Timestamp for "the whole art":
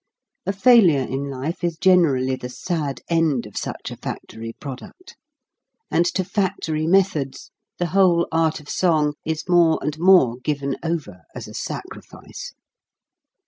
7.77-8.59